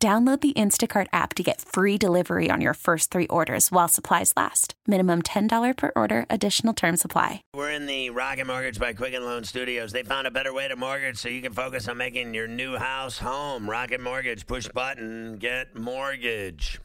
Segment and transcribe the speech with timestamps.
[0.00, 4.32] Download the Instacart app to get free delivery on your first three orders while supplies
[4.36, 4.74] last.
[4.86, 7.42] Minimum $10 per order, additional term supply.
[7.52, 9.90] We're in the Rocket Mortgage by Quicken Loan Studios.
[9.90, 12.76] They found a better way to mortgage so you can focus on making your new
[12.76, 13.68] house home.
[13.68, 16.78] Rocket Mortgage, push button, get mortgage.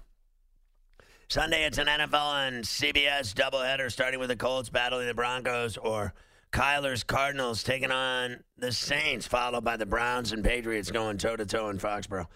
[1.30, 6.16] Sunday, it's an NFL and CBS doubleheader starting with the Colts battling the Broncos or
[6.52, 11.46] Kyler's Cardinals taking on the Saints, followed by the Browns and Patriots going toe to
[11.46, 12.28] toe in Foxborough.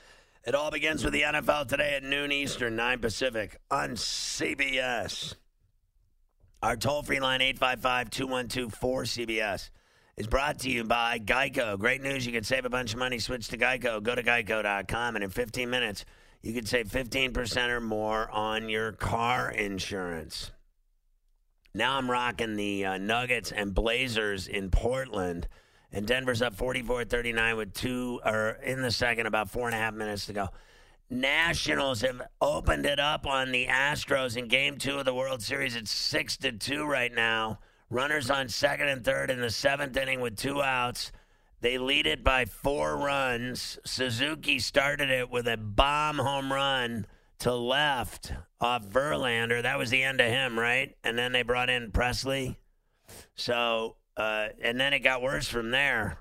[0.47, 5.35] It all begins with the NFL today at noon Eastern, 9 Pacific on CBS.
[6.63, 9.71] Our toll free line, 855 212 4CBS,
[10.15, 11.77] is brought to you by Geico.
[11.77, 12.25] Great news.
[12.25, 13.19] You can save a bunch of money.
[13.19, 14.01] Switch to Geico.
[14.01, 16.05] Go to geico.com, and in 15 minutes,
[16.41, 20.51] you can save 15% or more on your car insurance.
[21.73, 25.49] Now I'm rocking the uh, Nuggets and Blazers in Portland.
[25.97, 29.79] And Denver's up 44 39 with two, or in the second, about four and a
[29.79, 30.49] half minutes to go.
[31.09, 35.75] Nationals have opened it up on the Astros in game two of the World Series.
[35.75, 37.57] It's six to two right now.
[37.89, 41.11] Runners on second and third in the seventh inning with two outs.
[41.61, 43.79] They lead it by four runs.
[43.83, 47.07] Suzuki started it with a bomb home run
[47.39, 49.63] to left off Verlander.
[49.63, 50.95] That was the end of him, right?
[51.03, 52.57] And then they brought in Pressly.
[53.33, 56.19] So uh, and then it got worse from there.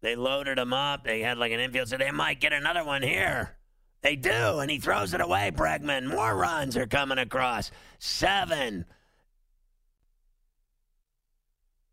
[0.00, 1.04] They loaded him up.
[1.04, 3.56] They had like an infield, so they might get another one here.
[4.02, 5.52] They do, and he throws it away.
[5.54, 6.08] Bregman.
[6.08, 7.70] More runs are coming across.
[8.00, 8.84] Seven.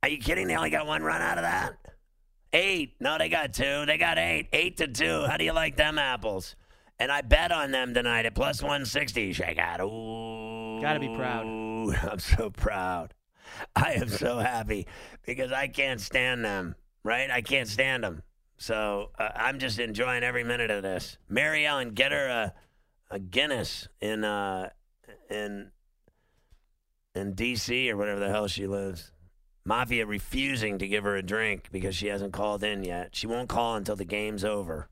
[0.01, 0.47] Are you kidding?
[0.47, 1.75] They only got one run out of that.
[2.51, 2.95] Eight.
[2.99, 3.85] No, they got two.
[3.85, 4.49] They got eight.
[4.53, 5.25] Eight to two.
[5.25, 6.55] How do you like them apples?
[6.97, 9.33] And I bet on them tonight at plus 160.
[9.33, 9.79] Shake out.
[9.81, 10.81] Ooh.
[10.81, 11.45] Gotta be proud.
[12.11, 13.13] I'm so proud.
[13.75, 14.87] I am so happy
[15.25, 17.29] because I can't stand them, right?
[17.29, 18.23] I can't stand them.
[18.57, 21.17] So uh, I'm just enjoying every minute of this.
[21.29, 22.53] Mary Ellen, get her a,
[23.09, 24.69] a Guinness in uh,
[25.29, 25.71] in
[27.15, 27.89] in D.C.
[27.89, 29.11] or whatever the hell she lives.
[29.65, 33.15] Mafia refusing to give her a drink because she hasn't called in yet.
[33.15, 34.89] She won't call until the game's over.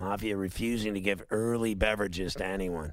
[0.00, 2.92] Mafia refusing to give early beverages to anyone.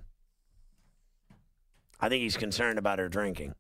[2.00, 3.56] I think he's concerned about her drinking.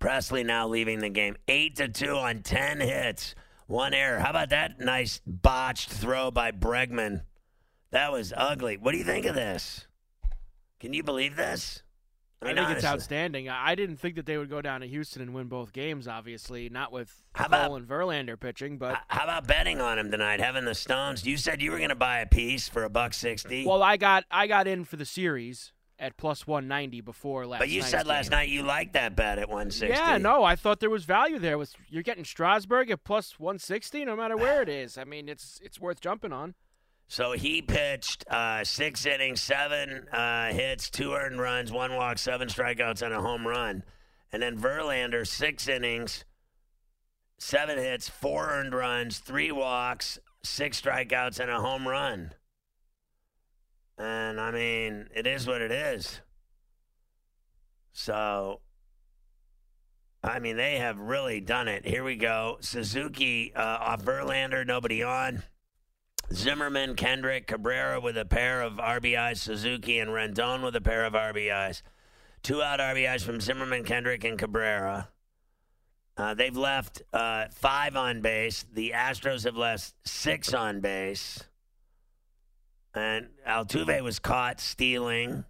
[0.00, 1.36] Pressly now leaving the game.
[1.48, 3.34] Eight to two on ten hits,
[3.66, 4.20] one error.
[4.20, 7.22] How about that nice botched throw by Bregman?
[7.90, 8.76] That was ugly.
[8.76, 9.86] What do you think of this?
[10.78, 11.82] Can you believe this?
[12.40, 12.76] I, mean, I think honestly.
[12.76, 13.48] it's outstanding.
[13.48, 16.06] I didn't think that they would go down to Houston and win both games.
[16.06, 20.12] Obviously, not with how about, Cole and Verlander pitching, but how about betting on him
[20.12, 20.38] tonight?
[20.38, 21.26] Having the Stones.
[21.26, 23.66] You said you were going to buy a piece for a buck sixty.
[23.66, 27.68] Well, I got I got in for the series at plus 190 before last But
[27.70, 28.38] you said last game.
[28.38, 29.88] night you liked that bet at 160.
[29.88, 31.58] Yeah, no, I thought there was value there.
[31.58, 34.96] Was you're getting Strasburg at plus 160 no matter where it is.
[34.96, 36.54] I mean, it's it's worth jumping on.
[37.10, 42.48] So he pitched uh, six innings, seven uh, hits, two earned runs, one walk, seven
[42.48, 43.82] strikeouts, and a home run.
[44.30, 46.26] And then Verlander, six innings,
[47.38, 52.32] seven hits, four earned runs, three walks, six strikeouts, and a home run.
[53.98, 56.20] And I mean, it is what it is.
[57.92, 58.60] So,
[60.22, 61.84] I mean, they have really done it.
[61.84, 62.58] Here we go.
[62.60, 65.42] Suzuki uh, off Verlander, nobody on.
[66.32, 71.14] Zimmerman, Kendrick, Cabrera with a pair of RBIs, Suzuki and Rendon with a pair of
[71.14, 71.82] RBIs.
[72.42, 75.08] Two out RBIs from Zimmerman, Kendrick, and Cabrera.
[76.16, 78.64] Uh, they've left uh, five on base.
[78.72, 81.44] The Astros have left six on base.
[82.98, 85.44] And Altuve was caught stealing.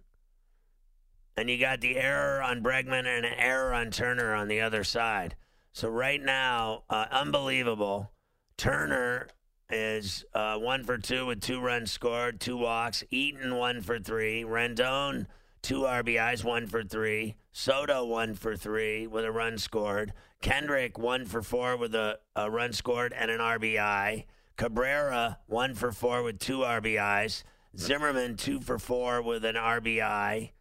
[1.35, 4.83] And you got the error on Bregman and an error on Turner on the other
[4.83, 5.35] side.
[5.73, 8.11] So right now, uh, unbelievable.
[8.57, 9.29] Turner
[9.69, 13.03] is uh, one for two with two runs scored, two walks.
[13.09, 14.43] Eaton one for three.
[14.43, 15.25] Rendon
[15.61, 17.35] two RBIs, one for three.
[17.51, 20.13] Soto one for three with a run scored.
[20.41, 24.25] Kendrick one for four with a, a run scored and an RBI.
[24.59, 27.43] Cabrera, one for four with two RBIs.
[27.77, 30.51] Zimmerman, two for four with an RBI.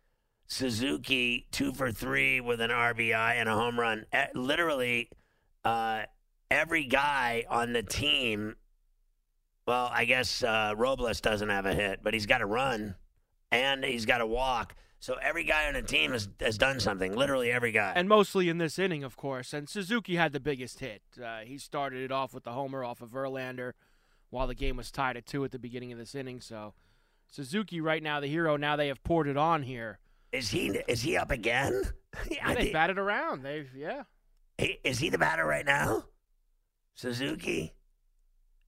[0.47, 4.07] Suzuki, two for three with an RBI and a home run.
[4.37, 5.11] Literally,
[5.65, 6.03] uh,
[6.49, 8.55] every guy on the team
[9.67, 12.95] Well, I guess uh, Robles doesn't have a hit, but he's got a run
[13.51, 14.77] and he's got a walk.
[15.01, 17.15] So every guy on the team has, has done something.
[17.15, 17.93] Literally every guy.
[17.97, 19.53] And mostly in this inning, of course.
[19.53, 21.03] And Suzuki had the biggest hit.
[21.21, 23.73] Uh, he started it off with the homer off of Verlander
[24.31, 26.41] while the game was tied at two at the beginning of this inning.
[26.41, 26.75] So
[27.29, 28.57] Suzuki right now the hero.
[28.57, 29.99] Now they have poured it on here.
[30.33, 31.83] Is he is he up again?
[32.31, 33.43] yeah, they batted around.
[33.43, 34.03] They've yeah.
[34.59, 36.05] is he the batter right now?
[36.95, 37.75] Suzuki.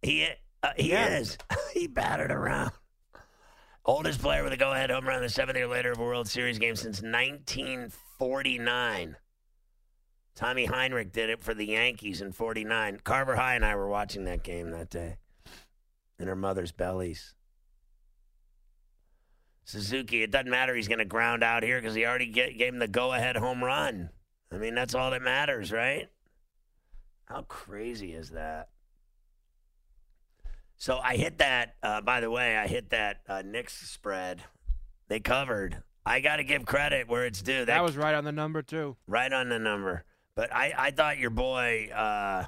[0.03, 0.27] He
[0.63, 1.19] uh, he yeah.
[1.19, 1.39] is.
[1.75, 2.73] he batted around.
[3.85, 6.29] Oldest player with a go-ahead home run in the seventh year later of a World
[6.29, 9.17] Series game since 1949.
[10.35, 13.01] Tommy Henrich did it for the Yankees in 49.
[13.05, 15.17] Carver High and I were watching that game that day
[16.21, 17.35] in her mother's bellies.
[19.65, 20.75] Suzuki, it doesn't matter.
[20.75, 23.37] He's going to ground out here because he already get, gave him the go ahead
[23.37, 24.11] home run.
[24.53, 26.09] I mean, that's all that matters, right?
[27.25, 28.69] How crazy is that?
[30.77, 34.43] So I hit that, uh, by the way, I hit that uh, Knicks spread.
[35.09, 35.83] They covered.
[36.05, 37.59] I got to give credit where it's due.
[37.59, 38.97] That, that, was right on the number, too.
[39.07, 40.05] Right on the number.
[40.35, 42.47] But I, I thought your boy, uh,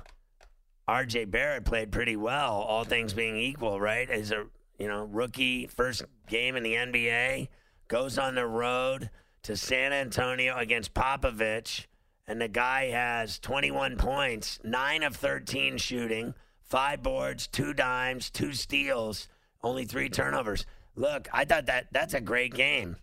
[0.89, 4.11] RJ Barrett, played pretty well, all things being equal, right?
[4.11, 4.47] As a
[4.79, 7.49] you know, rookie first game in the NBA,
[7.87, 9.11] goes on the road
[9.45, 11.87] to San Antonio against Popovich,
[12.27, 18.53] and the guy has 21 points, 9 of 13 shooting, 5 boards, 2 dimes, 2
[18.53, 19.29] steals,
[19.63, 20.67] only 3 turnovers.
[20.97, 22.97] Look, I thought that that's a great game.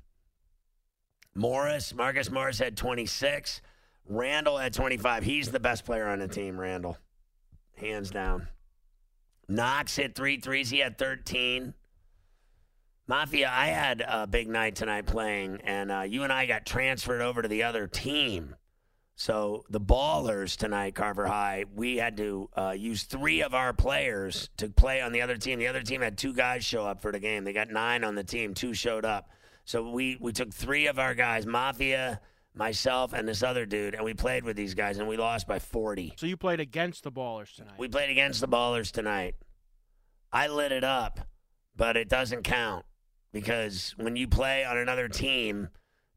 [1.36, 3.62] Morris, Marcus Morris had 26.
[4.06, 5.24] Randle had 25.
[5.24, 6.98] He's the best player on the team, Randle.
[7.80, 8.48] Hands down.
[9.48, 10.70] Knox hit three threes.
[10.70, 11.74] He had 13.
[13.08, 17.22] Mafia, I had a big night tonight playing, and uh, you and I got transferred
[17.22, 18.56] over to the other team.
[19.16, 24.50] So the Ballers tonight, Carver High, we had to uh, use three of our players
[24.58, 25.58] to play on the other team.
[25.58, 27.44] The other team had two guys show up for the game.
[27.44, 28.54] They got nine on the team.
[28.54, 29.30] Two showed up.
[29.66, 32.22] So we we took three of our guys, Mafia,
[32.54, 35.60] myself, and this other dude, and we played with these guys, and we lost by
[35.60, 36.14] 40.
[36.18, 37.76] So you played against the Ballers tonight?
[37.78, 39.36] We played against the Ballers tonight.
[40.32, 41.20] I lit it up,
[41.76, 42.86] but it doesn't count
[43.32, 45.70] because when you play on another team,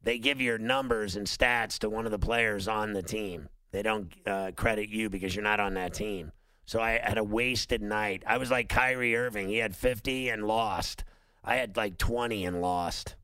[0.02, 3.48] they give your numbers and stats to one of the players on the team.
[3.70, 6.32] They don't uh, credit you because you're not on that team.
[6.66, 8.22] So I had a wasted night.
[8.26, 9.48] I was like Kyrie Irving.
[9.48, 11.04] He had 50 and lost.
[11.44, 13.16] I had like 20 and lost.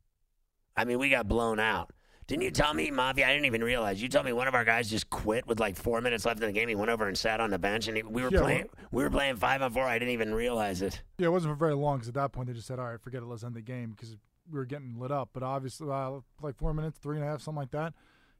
[0.77, 1.93] I mean, we got blown out.
[2.29, 3.27] Didn't you tell me, Mafia?
[3.27, 4.03] I didn't even realize.
[4.03, 6.47] You told me one of our guys just quit with like four minutes left in
[6.47, 6.69] the game.
[6.69, 8.67] He went over and sat on the bench, and he, we were yeah, playing.
[8.77, 9.85] Well, we were playing five on four.
[9.85, 11.03] I didn't even realize it.
[11.17, 13.01] Yeah, it wasn't for very long because at that point they just said, "All right,
[13.01, 13.27] forget it.
[13.27, 14.15] Let's end the game," because
[14.51, 15.31] we were getting lit up.
[15.33, 17.95] But obviously, uh, like four minutes, three and a half, something like that.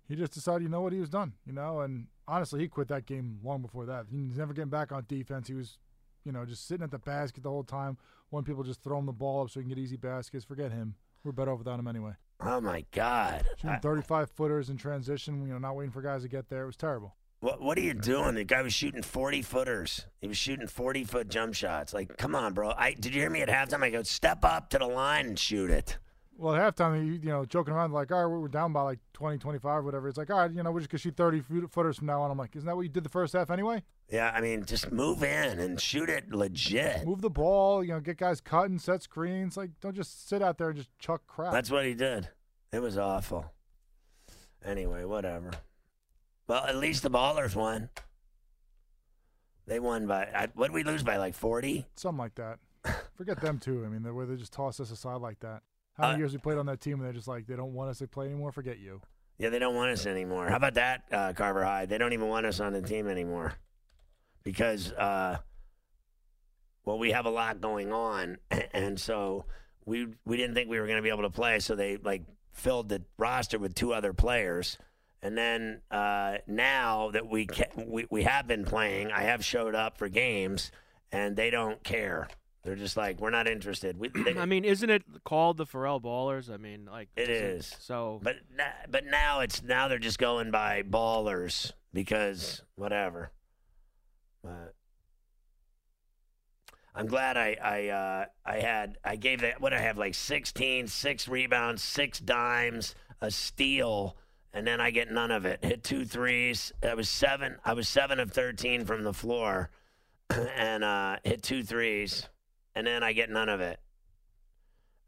[0.07, 1.33] He just decided, you know what, he was done.
[1.47, 4.05] You know, and honestly, he quit that game long before that.
[4.11, 5.49] He was never getting back on defense.
[5.49, 5.79] He was,
[6.25, 7.97] you know, just sitting at the basket the whole time.
[8.29, 10.73] When people just throw him the ball up so he can get easy baskets, forget
[10.73, 10.95] him.
[11.25, 12.13] We're better off without him anyway.
[12.41, 13.45] Oh my God!
[13.61, 16.63] Shooting 35 footers in transition, you know, not waiting for guys to get there.
[16.63, 17.15] It was terrible.
[17.41, 18.35] What What are you doing?
[18.35, 20.07] The guy was shooting 40 footers.
[20.21, 21.93] He was shooting 40 foot jump shots.
[21.93, 22.73] Like, come on, bro.
[22.77, 23.83] I did you hear me at halftime?
[23.83, 25.99] I go, step up to the line and shoot it.
[26.41, 29.01] Well, at halftime, you, you know, joking around like, all right, we're down by like
[29.13, 30.09] 20, 25, whatever.
[30.09, 32.31] It's like, all right, you know, we're just gonna shoot 30 footers from now on.
[32.31, 33.83] I'm like, isn't that what you did the first half anyway?
[34.09, 37.05] Yeah, I mean, just move in and shoot it legit.
[37.05, 39.57] Move the ball, you know, get guys cutting, set screens.
[39.57, 41.53] Like, don't just sit out there and just chuck crap.
[41.53, 42.29] That's what he did.
[42.73, 43.53] It was awful.
[44.65, 45.51] Anyway, whatever.
[46.47, 47.91] Well, at least the Ballers won.
[49.67, 51.87] They won by what did we lose by like forty?
[51.97, 52.59] Something like that.
[53.17, 53.85] Forget them too.
[53.85, 55.63] I mean, the way they just toss us aside like that.
[55.99, 57.75] How many uh, years we played on that team and they're just like they don't
[57.75, 58.53] want us to play anymore?
[58.53, 59.01] Forget you.
[59.39, 60.49] Yeah, they don't want us anymore.
[60.49, 61.87] How about that, uh, Carver High?
[61.87, 63.55] They don't even want us on the team anymore
[64.43, 65.39] because, uh,
[66.85, 68.39] well, we have a lot going on,
[68.73, 69.45] and so
[69.85, 71.61] we we didn't think we were going to be able to play.
[71.61, 74.79] So they like filled the roster with two other players.
[75.21, 79.75] And then uh, now that we, ca- we we have been playing, I have showed
[79.75, 80.71] up for games,
[81.11, 82.29] and they don't care.
[82.69, 83.99] They're just like, we're not interested.
[83.99, 86.53] We, they, I mean, isn't it called the Farrell Ballers?
[86.53, 87.75] I mean, like it is.
[87.81, 88.37] So, but
[88.91, 93.33] but now it's now they're just going by Ballers because whatever.
[94.45, 94.75] But
[96.95, 100.89] I'm glad I I uh, I had I gave that what I have like 16,
[100.89, 104.15] six rebounds, six dimes, a steal,
[104.53, 105.65] and then I get none of it.
[105.65, 106.71] Hit two threes.
[106.83, 107.57] I was seven.
[107.65, 109.71] I was seven of thirteen from the floor,
[110.29, 112.29] and uh, hit two threes,
[112.79, 113.81] and then I get none of it.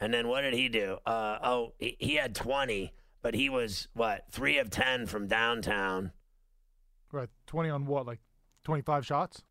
[0.01, 0.99] And then what did he do?
[1.07, 6.11] Uh, oh, he, he had twenty, but he was what three of ten from downtown.
[7.13, 8.07] Right, twenty on what?
[8.07, 8.19] Like
[8.65, 9.45] twenty-five shots.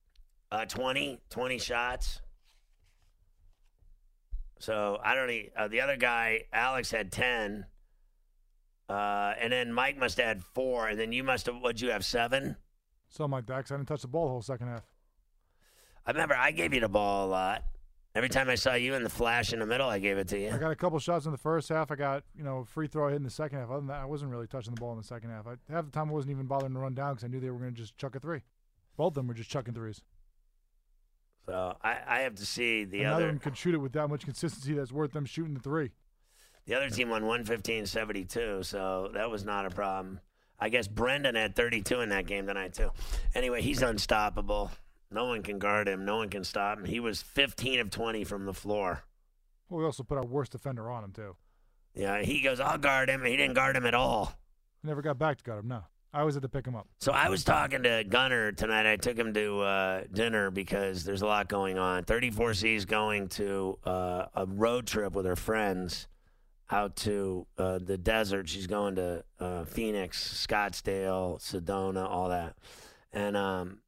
[0.51, 2.21] Uh, 20, 20 shots.
[4.59, 5.29] So I don't.
[5.29, 7.67] e- Uh, the other guy, Alex, had ten,
[8.89, 11.55] uh, and then Mike must have had four, and then you must have.
[11.61, 12.03] What'd you have?
[12.03, 12.57] Seven.
[13.09, 13.63] Something like that.
[13.63, 14.83] 'cause I didn't touch the ball the whole second half.
[16.05, 17.63] I remember I gave you the ball a lot.
[18.19, 20.37] Every time I saw you in the flash in the middle, I gave it to
[20.37, 20.51] you.
[20.51, 21.89] I got a couple shots in the first half.
[21.89, 23.69] I got you know a free throw hit in the second half.
[23.69, 25.47] Other than that, I wasn't really touching the ball in the second half.
[25.47, 27.49] I, half the time I wasn't even bothering to run down because I knew they
[27.49, 28.41] were going to just chuck a three.
[28.97, 30.01] Both of them were just chucking threes.
[31.45, 33.27] So I, I have to see the of other.
[33.27, 35.91] them could shoot it with that much consistency that's worth them shooting the three.
[36.65, 40.19] The other team won 115-72, so that was not a problem.
[40.59, 42.89] I guess Brendan had 32 in that game tonight too.
[43.33, 44.71] Anyway, he's unstoppable.
[45.11, 46.05] No one can guard him.
[46.05, 46.85] No one can stop him.
[46.85, 49.03] He was 15 of 20 from the floor.
[49.69, 51.35] Well, we also put our worst defender on him too.
[51.95, 53.23] Yeah, he goes, I'll guard him.
[53.23, 54.33] He didn't guard him at all.
[54.83, 55.67] Never got back to guard him.
[55.69, 56.87] No, I always had to pick him up.
[56.99, 58.85] So I was talking to Gunner tonight.
[58.85, 62.03] I took him to uh, dinner because there's a lot going on.
[62.03, 66.07] 34C is going to uh, a road trip with her friends
[66.71, 68.47] out to uh, the desert.
[68.47, 72.55] She's going to uh, Phoenix, Scottsdale, Sedona, all that.
[73.11, 73.79] And um,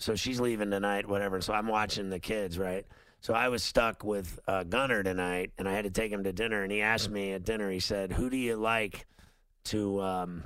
[0.00, 1.40] so she's leaving tonight, whatever.
[1.40, 2.86] So I'm watching the kids, right?
[3.20, 6.32] So I was stuck with uh, Gunner tonight, and I had to take him to
[6.32, 6.62] dinner.
[6.62, 9.06] And he asked me at dinner, he said, Who do you like
[9.64, 10.00] to.
[10.00, 10.44] Um,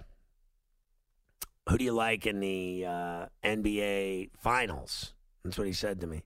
[1.69, 5.15] who do you like in the uh, NBA finals?
[5.43, 6.23] That's what he said to me.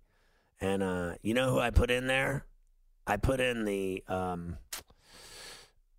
[0.61, 2.45] And uh, you know who I put in there?
[3.07, 4.03] I put in the.
[4.09, 4.59] Um,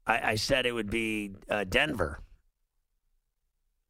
[0.05, 2.19] I, I said it would be uh, Denver,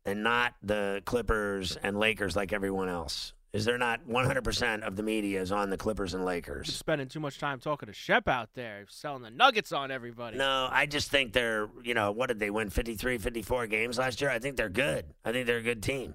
[0.05, 3.33] and not the Clippers and Lakers like everyone else.
[3.51, 6.71] Is there not 100% of the media is on the Clippers and You're Lakers?
[6.71, 10.37] spending too much time talking to Shep out there, selling the nuggets on everybody.
[10.37, 14.21] No, I just think they're, you know, what did they win 53, 54 games last
[14.21, 14.29] year?
[14.29, 15.05] I think they're good.
[15.25, 16.13] I think they're a good team.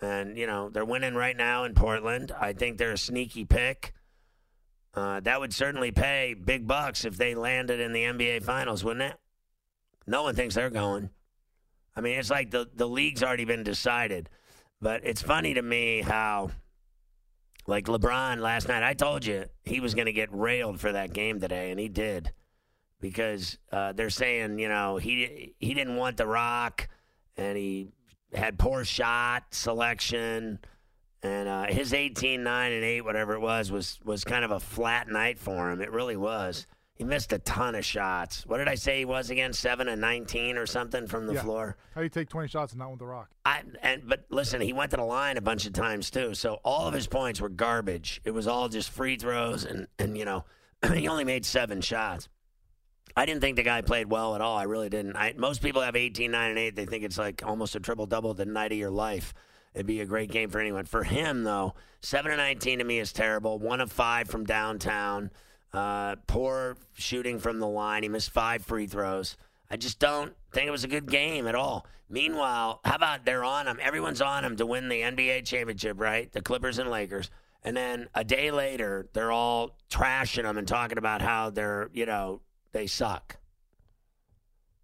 [0.00, 2.32] And, you know, they're winning right now in Portland.
[2.40, 3.92] I think they're a sneaky pick.
[4.94, 9.12] Uh, that would certainly pay big bucks if they landed in the NBA Finals, wouldn't
[9.12, 9.18] it?
[10.06, 11.10] No one thinks they're going.
[11.96, 14.28] I mean, it's like the, the league's already been decided.
[14.80, 16.50] But it's funny to me how,
[17.66, 21.12] like LeBron last night, I told you he was going to get railed for that
[21.12, 22.32] game today, and he did
[23.00, 26.88] because uh, they're saying you know he he didn't want the rock
[27.36, 27.88] and he
[28.34, 30.58] had poor shot selection
[31.22, 34.60] and uh, his 18 9 and 8 whatever it was was was kind of a
[34.60, 36.66] flat night for him it really was
[37.00, 39.98] he missed a ton of shots what did i say he was again 7 and
[40.02, 41.40] 19 or something from the Yeah.
[41.42, 43.30] floor How do you take 20 shots and not with the rock?
[43.46, 46.34] I and but listen, he went to the line a bunch of times too.
[46.34, 48.20] So all of his points were garbage.
[48.24, 50.44] It was all just free throws and and you know,
[50.94, 52.28] he only made 7 shots.
[53.16, 54.58] I didn't think the guy played well at all.
[54.58, 55.16] I really didn't.
[55.16, 56.76] I, most people have 18, 9, and 8.
[56.76, 59.32] They think it's like almost a triple double the night of your life.
[59.74, 60.84] It'd be a great game for anyone.
[60.84, 63.58] For him, though, 7 and 19 to me is terrible.
[63.58, 65.30] One of five from downtown.
[65.72, 68.02] Uh, poor shooting from the line.
[68.02, 69.36] He missed five free throws.
[69.70, 71.86] I just don't think it was a good game at all.
[72.08, 73.78] Meanwhile, how about they're on him?
[73.80, 76.30] Everyone's on him to win the NBA championship, right?
[76.32, 77.30] The Clippers and Lakers.
[77.62, 82.06] And then a day later, they're all trashing them and talking about how they're, you
[82.06, 82.40] know,
[82.72, 83.36] they suck.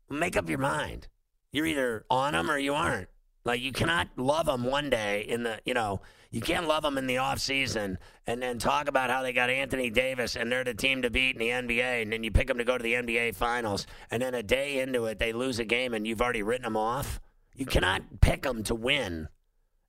[0.08, 1.08] Make up your mind.
[1.50, 3.08] You're either on them or you aren't.
[3.44, 6.98] Like you cannot love them one day in the, you know, you can't love them
[6.98, 10.64] in the off season and then talk about how they got Anthony Davis and they're
[10.64, 12.82] the team to beat in the NBA and then you pick them to go to
[12.82, 16.22] the NBA finals and then a day into it they lose a game and you've
[16.22, 17.20] already written them off.
[17.54, 19.28] You cannot pick them to win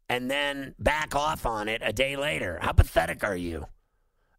[0.09, 2.59] and then back off on it a day later.
[2.61, 3.65] How pathetic are you?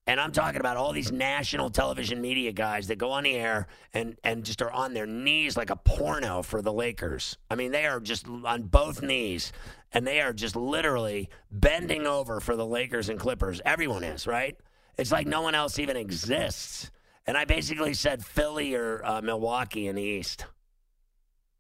[0.08, 3.66] And I'm talking about all these national television media guys that go on the air
[3.92, 7.36] and, and just are on their knees like a porno for the Lakers.
[7.50, 9.52] I mean, they are just on both knees
[9.92, 13.60] and they are just literally bending over for the Lakers and Clippers.
[13.64, 14.56] Everyone is, right?
[14.96, 16.90] It's like no one else even exists.
[17.26, 20.46] And I basically said Philly or uh, Milwaukee in the East.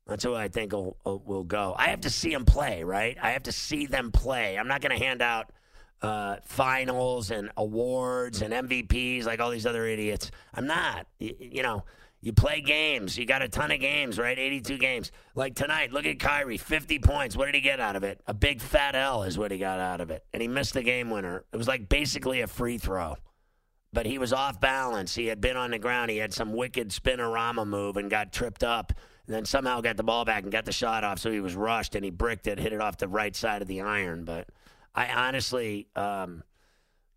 [0.06, 1.74] That's who I think will, will will go.
[1.76, 3.16] I have to see them play, right?
[3.20, 4.58] I have to see them play.
[4.58, 5.52] I'm not going to hand out
[6.00, 10.30] uh, finals and awards and MVPs like all these other idiots.
[10.54, 11.06] I'm not.
[11.18, 11.84] You, you know,
[12.20, 13.16] you play games.
[13.16, 14.38] You got a ton of games, right?
[14.38, 15.12] 82 games.
[15.34, 17.36] Like tonight, look at Kyrie, 50 points.
[17.36, 18.20] What did he get out of it?
[18.26, 20.24] A big fat L is what he got out of it.
[20.32, 21.44] And he missed the game winner.
[21.52, 23.16] It was like basically a free throw.
[23.92, 25.14] But he was off balance.
[25.14, 26.10] He had been on the ground.
[26.10, 28.92] He had some wicked spinorama move and got tripped up.
[29.26, 31.20] And then somehow got the ball back and got the shot off.
[31.20, 33.68] So he was rushed and he bricked it, hit it off the right side of
[33.68, 34.24] the iron.
[34.24, 34.48] But
[34.94, 36.42] I honestly, um,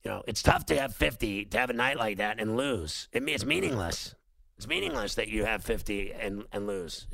[0.03, 3.07] you know, it's tough to have 50, to have a night like that and lose.
[3.11, 4.15] It, it's meaningless.
[4.61, 7.07] It's meaningless that you have 50 and, and lose.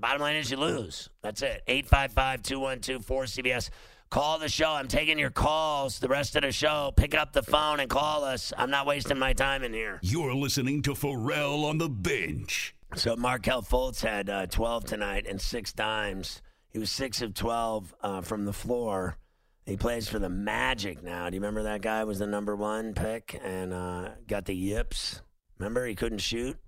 [0.00, 1.08] Bottom line is you lose.
[1.22, 1.62] That's it.
[1.68, 3.70] 855 212 4CBS.
[4.10, 4.72] Call the show.
[4.72, 6.92] I'm taking your calls the rest of the show.
[6.96, 8.52] Pick up the phone and call us.
[8.58, 10.00] I'm not wasting my time in here.
[10.02, 12.74] You're listening to Farrell on the bench.
[12.96, 16.42] So Markelle Fultz had uh, 12 tonight and six dimes.
[16.68, 19.18] He was six of 12 uh, from the floor.
[19.66, 21.30] He plays for the Magic now.
[21.30, 25.22] Do you remember that guy was the number one pick and uh, got the yips?
[25.58, 26.58] Remember he couldn't shoot.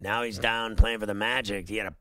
[0.00, 1.68] Now he's down playing for the Magic.
[1.68, 1.94] He had a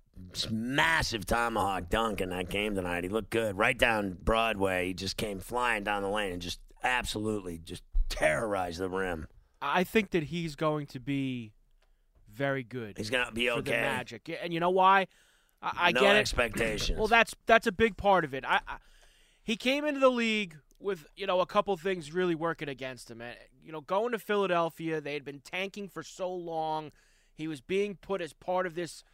[0.52, 3.04] massive tomahawk dunk in that game tonight.
[3.04, 4.88] He looked good right down Broadway.
[4.88, 9.28] He just came flying down the lane and just absolutely just terrorized the rim.
[9.62, 11.54] I think that he's going to be
[12.32, 12.98] very good.
[12.98, 13.82] He's gonna be for the okay.
[13.82, 15.08] Magic, and you know why?
[15.62, 16.20] I, I no get it.
[16.20, 16.98] expectations.
[16.98, 18.46] Well, that's that's a big part of it.
[18.46, 18.78] I, I
[19.44, 23.22] he came into the league with you know a couple things really working against him.
[23.22, 26.92] And, you know, going to Philadelphia, they had been tanking for so long.
[27.40, 29.06] He was being put as part of this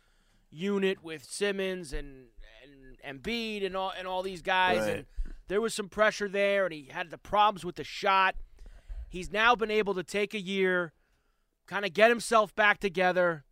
[0.49, 2.29] unit with Simmons and
[2.63, 4.97] and Embiid and all and all these guys, Right.
[4.97, 5.05] and
[5.47, 8.33] there was some pressure there, and he had the problems with the shot.
[9.07, 10.91] He's now been able to take a year,
[11.67, 13.45] kind of get himself back together,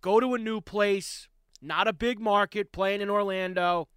[0.00, 1.26] go to a new place,
[1.60, 3.88] not a big market, playing in Orlando,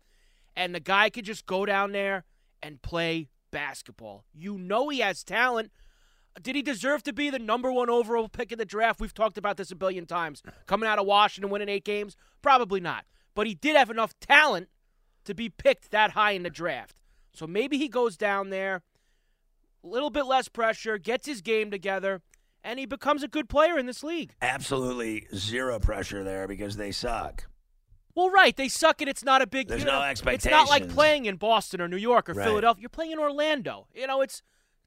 [0.56, 2.26] and the guy could just go down there
[2.64, 4.26] and play basketball.
[4.34, 5.72] You know he has talent.
[6.42, 9.00] Did he deserve to be the number one overall pick in the draft?
[9.02, 10.42] We've talked about this a billion times.
[10.66, 12.16] Coming out of Washington, winning eight games?
[12.42, 13.06] Probably not.
[13.36, 14.70] But he did have enough talent
[15.26, 17.00] to be picked that high in the draft.
[17.34, 18.82] So maybe he goes down there,
[19.84, 22.22] a little bit less pressure, gets his game together,
[22.64, 24.34] and he becomes a good player in this league.
[24.42, 27.46] absolutely zero pressure there because they suck.
[28.16, 29.70] Well, right, they suck and it's not a big.
[29.70, 32.46] There's you no know, It's not like playing in Boston or New York or Right.
[32.46, 32.82] Philadelphia.
[32.82, 33.88] You're playing in Orlando.
[33.96, 34.42] You know, it's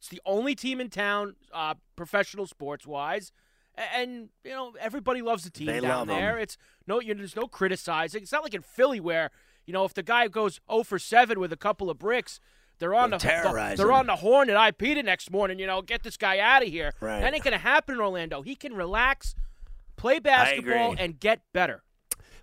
[0.04, 3.32] it's the only team in town, uh, professional sports wise,
[3.74, 6.38] and you know everybody loves the team They down there.
[6.38, 8.22] It's no, you there's no criticizing.
[8.22, 9.30] It's not like in Philly where
[9.64, 12.38] you know if the guy goes 0 for seven with a couple of bricks.
[12.80, 15.60] They're on They'll the, they're on the horn at IP the next morning.
[15.60, 16.92] You know, get this guy out of here.
[17.00, 17.20] Right.
[17.20, 18.42] That ain't gonna happen in Orlando.
[18.42, 19.36] He can relax,
[19.96, 21.84] play basketball, and get better.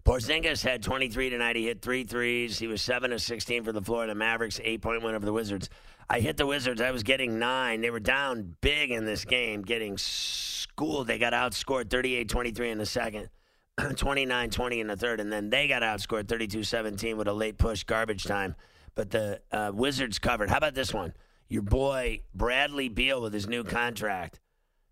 [0.04, 1.58] Porzingis had 23 tonight.
[1.58, 2.58] He hit three threes.
[2.58, 5.70] He was 7 of 16 for the Florida Mavericks, eight point win over the Wizards.
[6.12, 6.82] I hit the Wizards.
[6.82, 7.80] I was getting nine.
[7.80, 11.08] They were down big in this game, getting schooled.
[11.08, 13.30] They got outscored 38 23 in the second,
[13.96, 17.58] 29 20 in the third, and then they got outscored 32 17 with a late
[17.58, 18.56] push garbage time.
[18.94, 20.50] But the uh, Wizards covered.
[20.50, 21.14] How about this one?
[21.48, 24.42] Your boy, Bradley Beal, with his new contract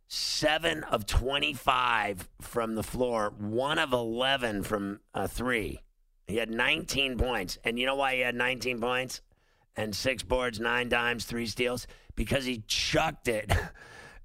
[0.07, 5.81] seven of 25 from the floor, one of 11 from a three.
[6.27, 7.57] He had 19 points.
[7.65, 9.21] And you know why he had 19 points
[9.79, 11.87] and six boards, nine dimes, three steals?
[12.15, 13.51] Because he chucked it.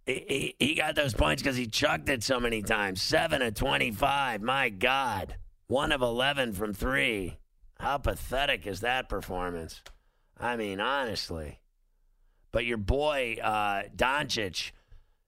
[0.06, 3.00] He, he, he got those points because he chucked it so many times.
[3.00, 4.42] Seven of 25.
[4.42, 5.36] My God.
[5.66, 7.38] One of 11 from three.
[7.80, 9.82] How pathetic is that performance?
[10.38, 11.60] I mean, honestly.
[12.52, 14.72] But your boy, uh, Doncic,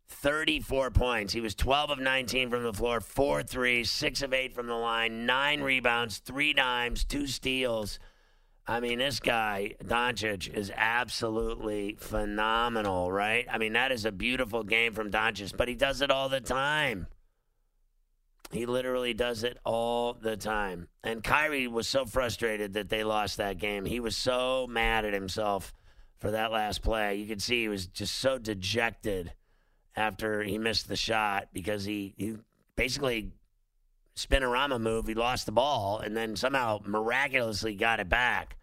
[0.08, 1.32] 34 points.
[1.32, 4.74] He was 12 of 19 from the floor, four threes, six of eight from the
[4.74, 7.98] line, nine rebounds, three dimes, two steals.
[8.68, 13.46] I mean, this guy, Doncic, is absolutely phenomenal, right?
[13.50, 16.40] I mean, that is a beautiful game from Doncic, but he does it all the
[16.40, 17.06] time.
[18.50, 20.88] He literally does it all the time.
[21.04, 23.84] And Kyrie was so frustrated that they lost that game.
[23.84, 25.72] He was so mad at himself
[26.18, 27.16] for that last play.
[27.16, 29.32] You could see he was just so dejected
[29.94, 32.36] after he missed the shot because he, he
[32.76, 33.32] basically
[34.16, 35.06] spinorama move.
[35.06, 38.55] He lost the ball and then somehow miraculously got it back.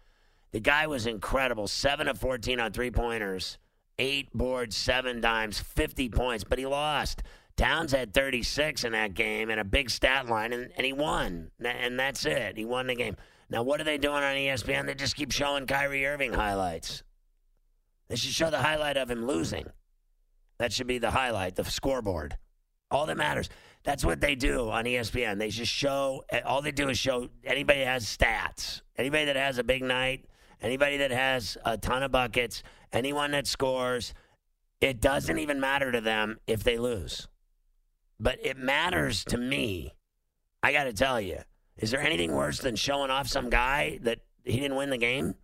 [0.54, 1.66] The guy was incredible.
[1.66, 3.58] Seven of 14 on three pointers,
[3.98, 7.24] eight boards, seven dimes, 50 points, but he lost.
[7.56, 11.50] Towns had 36 in that game and a big stat line, and, and he won.
[11.58, 12.56] And that's it.
[12.56, 13.16] He won the game.
[13.50, 14.86] Now, what are they doing on ESPN?
[14.86, 17.02] They just keep showing Kyrie Irving highlights.
[18.08, 19.66] They should show the highlight of him losing.
[20.58, 22.38] That should be the highlight, the scoreboard.
[22.92, 23.48] All that matters.
[23.82, 25.36] That's what they do on ESPN.
[25.36, 29.58] They just show, eh, all they do is show anybody has stats, anybody that has
[29.58, 30.26] a big night,
[30.60, 32.62] anybody that has a ton of buckets,
[32.92, 34.14] anyone that scores.
[34.80, 37.28] It doesn't even matter to them if they lose.
[38.20, 39.94] But it matters to me.
[40.62, 41.38] I got to tell you,
[41.76, 45.34] is there anything worse than showing off some guy that he didn't win the game?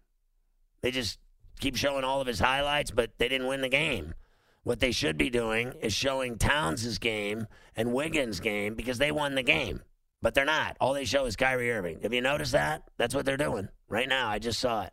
[0.83, 1.19] They just
[1.59, 4.15] keep showing all of his highlights, but they didn't win the game.
[4.63, 7.47] What they should be doing is showing Towns' game
[7.77, 9.83] and Wiggins' game because they won the game.
[10.23, 10.77] But they're not.
[10.81, 12.01] All they show is Kyrie Irving.
[12.03, 12.83] Have you noticed that?
[12.99, 14.29] That's what they're doing right now.
[14.29, 14.93] I just saw it.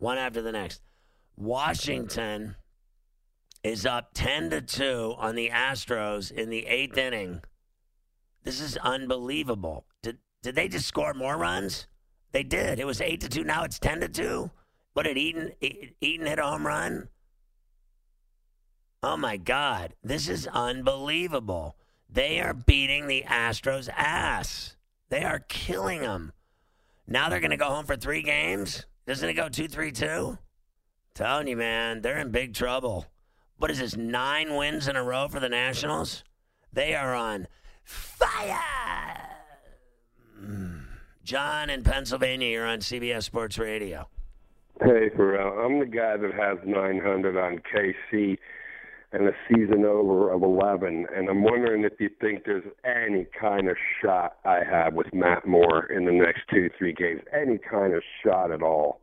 [0.00, 0.80] One after the next.
[1.36, 2.56] Washington
[3.62, 7.42] is up 10 to 2 on the Astros in the eighth inning.
[8.42, 9.84] This is unbelievable.
[10.02, 11.86] Did, did they just score more runs?
[12.32, 12.80] They did.
[12.80, 13.44] It was 8 to 2.
[13.44, 14.50] Now it's 10 to 2.
[14.94, 17.08] What did Eaton Eaton hit a home run?
[19.02, 21.76] Oh my God, this is unbelievable.
[22.08, 24.76] They are beating the Astros' ass.
[25.10, 26.32] They are killing them.
[27.06, 28.86] Now they're going to go home for three games.
[29.10, 30.38] Doesn't it go two, three, two?
[31.14, 33.06] Telling you, man, they're in big trouble.
[33.56, 33.96] What is this?
[33.96, 36.22] Nine wins in a row for the Nationals.
[36.72, 37.48] They are on
[37.82, 38.56] fire.
[40.40, 40.82] Mm.
[41.24, 44.06] John in Pennsylvania, you're on CBS Sports Radio.
[44.80, 45.58] Hey, Farrell.
[45.58, 48.38] I'm the guy that has 900 on KC
[49.12, 53.68] and a season over of 11, and I'm wondering if you think there's any kind
[53.68, 57.22] of shot I have with Matt Moore in the next two, three games.
[57.32, 58.99] Any kind of shot at all.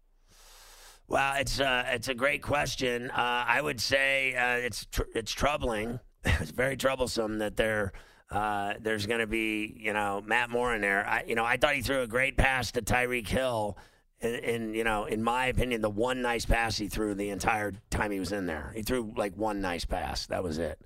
[1.09, 3.09] Well, it's uh, it's a great question.
[3.11, 5.99] Uh, I would say uh, it's tr- it's troubling.
[6.25, 7.93] it's very troublesome that there
[8.29, 11.07] uh, there's going to be you know Matt Moore in there.
[11.07, 13.77] I, you know, I thought he threw a great pass to Tyreek Hill.
[14.19, 17.71] and, in you know, in my opinion, the one nice pass he threw the entire
[17.89, 18.73] time he was in there.
[18.75, 20.27] He threw like one nice pass.
[20.27, 20.81] That was it.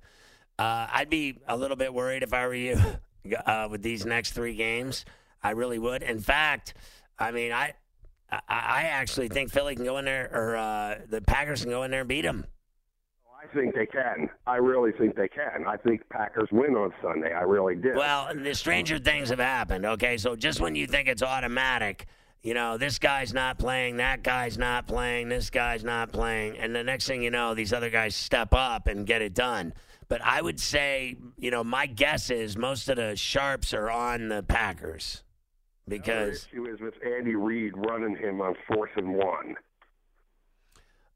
[0.56, 2.80] Uh, I'd be a little bit worried if I were you
[3.46, 5.04] uh, with these next three games.
[5.42, 6.04] I really would.
[6.04, 6.74] In fact,
[7.18, 7.72] I mean, I
[8.32, 11.82] I, I actually think Philly can go in there, or uh, the Packers can go
[11.82, 12.46] in there and beat them.
[13.42, 14.30] I think they can.
[14.46, 15.66] I really think they can.
[15.66, 17.32] I think Packers win on Sunday.
[17.32, 17.96] I really did.
[17.96, 19.84] Well, the stranger things have happened.
[19.84, 22.06] Okay, so just when you think it's automatic,
[22.42, 26.74] you know, this guy's not playing, that guy's not playing, this guy's not playing, and
[26.74, 29.74] the next thing you know, these other guys step up and get it done.
[30.08, 34.28] But I would say, you know, my guess is most of the sharps are on
[34.28, 35.22] the Packers
[35.88, 39.56] because the issue is with Andy Reid running him on fourth and one.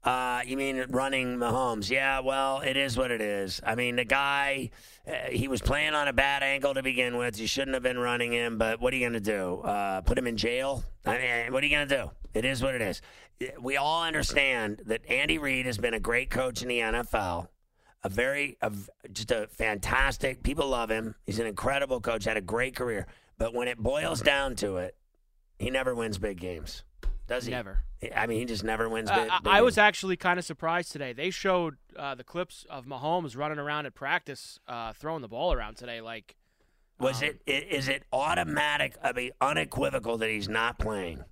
[0.03, 1.89] Uh, you mean running Mahomes?
[1.89, 3.59] Yeah, well, it is what it is.
[3.65, 4.69] I mean, the guy,
[5.05, 7.37] uh, he was playing on a bad ankle to begin with.
[7.39, 9.59] You shouldn't have been running him, but what are you going to do?
[9.61, 10.85] Uh, put him in jail?
[11.05, 12.11] I mean, what are you going to do?
[12.33, 13.01] It is what it is.
[13.59, 17.49] We all understand that Andy Reid has been a great coach in the NFL.
[18.03, 18.71] A very, a,
[19.11, 20.41] just a fantastic.
[20.41, 21.15] People love him.
[21.25, 22.23] He's an incredible coach.
[22.23, 23.07] Had a great career.
[23.37, 24.95] But when it boils down to it,
[25.59, 26.83] he never wins big games.
[27.27, 27.51] Does he?
[27.51, 27.79] Never.
[28.15, 29.29] I mean, he just never wins Uh, big.
[29.31, 29.79] I- big I was games.
[29.79, 31.13] actually kind of surprised today.
[31.13, 35.51] They showed uh, the clips of Mahomes running around at practice, uh, throwing the ball
[35.53, 35.99] around today.
[36.01, 36.35] Like,
[36.99, 37.41] Was um, it?
[37.45, 38.95] it automatic?
[39.03, 41.23] I mean, unequivocal that he's not playing?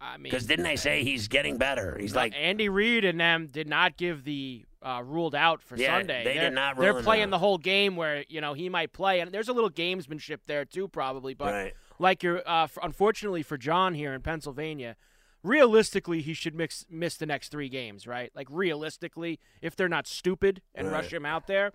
[0.00, 1.96] I mean, Because didn't they say he's getting better?
[1.98, 5.76] He's uh, like, Andy Reid and them did not give the uh, ruled out for
[5.76, 6.22] Yeah, Sunday.
[6.22, 7.30] They they're, not They're playing out.
[7.30, 10.64] the whole game where you know he might play, and there's a little gamesmanship there
[10.64, 11.34] too, probably.
[11.34, 11.74] But right?
[11.98, 14.94] like you're, uh, for, unfortunately for John here in Pennsylvania,
[15.42, 18.30] realistically he should mix, miss the next three games, right?
[18.34, 21.72] Like realistically, if they're not stupid and rush him out there,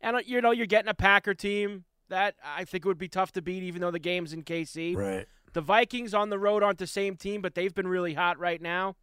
[0.00, 3.32] and uh, you know you're getting a Packer team that I think would be tough
[3.32, 4.96] to beat, even though the game's in KC.
[4.96, 5.26] Right.
[5.52, 8.60] The Vikings on the road aren't the same team, but they've been really hot right
[8.62, 8.96] now.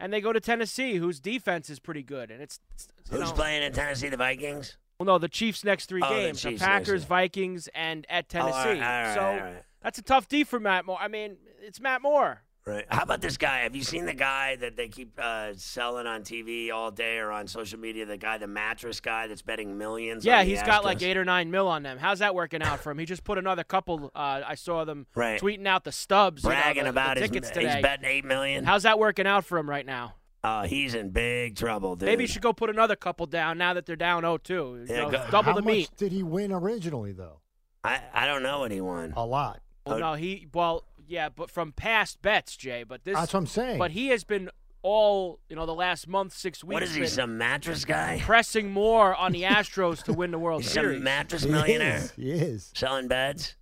[0.00, 3.32] And they go to Tennessee, whose defense is pretty good, and it's, it's Who's know,
[3.32, 4.08] playing in Tennessee?
[4.08, 4.76] The Vikings.
[4.98, 7.04] well, no, the Chiefs' next three Oh, the games: Chiefs the Packers.
[7.04, 8.80] Vikings, and at Oh, all Tennessee.
[8.80, 9.62] right, all right, so all right.
[9.82, 10.98] that's a tough D for Matt Moore.
[11.00, 12.42] I mean, it's Matt Moore.
[12.66, 12.86] Right.
[12.88, 13.58] How about this guy?
[13.60, 17.30] Have you seen the guy that they keep uh, selling on TV all day or
[17.30, 18.06] on social media?
[18.06, 20.24] The guy, the mattress guy that's betting millions.
[20.24, 21.98] Yeah, on the he's got like eight or nine mil on them.
[21.98, 22.98] How's that working out for him?
[22.98, 24.10] He just put another couple.
[24.14, 25.38] Uh, I saw them Right.
[25.38, 27.28] tweeting out the stubs, you know, bragging the- the about his.
[27.28, 28.64] tickets He's betting eight million.
[28.64, 30.14] How's that working out for him right now?
[30.42, 32.06] Oh, he's in big trouble, dude.
[32.06, 34.48] Maybe he should go put another couple down now that they're down 0-2.
[34.50, 35.90] You Yeah, know, go- double How the much meat.
[35.98, 37.40] did he win originally, though?
[37.82, 39.12] I I don't know what he won.
[39.16, 39.60] A lot.
[39.86, 42.84] Well, no, he well, yeah, but from past bets, Jay.
[42.84, 43.78] But this, That's what I'm saying.
[43.78, 44.50] but he has been
[44.82, 46.74] all you know the last month, six weeks.
[46.74, 47.00] What is he?
[47.02, 48.20] been Some mattress guy?
[48.22, 50.66] pressing more on the Astros to win the World Series.
[50.66, 50.96] He's Series.
[50.98, 52.12] some mattress he millionaire is.
[52.12, 52.70] He is.
[52.74, 53.56] selling beds.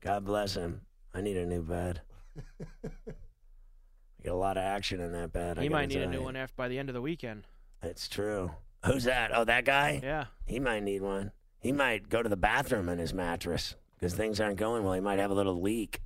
[0.00, 0.80] God bless him.
[1.14, 2.00] I need a new bed.
[4.22, 5.58] Get a lot of action in that bed.
[5.58, 6.24] He gotta might need a new you.
[6.24, 7.46] one after by the end of the weekend.
[7.82, 8.52] It's true.
[8.86, 9.30] Who's that?
[9.36, 10.00] Oh, that guy?
[10.02, 10.26] Yeah.
[10.46, 11.32] He might need one.
[11.58, 14.92] He might go to the bathroom in his mattress because things aren't going well.
[14.94, 16.00] He might have a little leak.